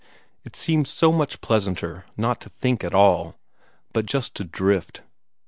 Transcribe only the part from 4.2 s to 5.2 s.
to drift.